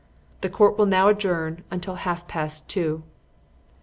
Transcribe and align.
The 0.41 0.49
Court 0.49 0.79
will 0.79 0.87
now 0.87 1.09
adjourn 1.09 1.63
until 1.69 1.93
half 1.93 2.27
past 2.27 2.67
two." 2.67 3.03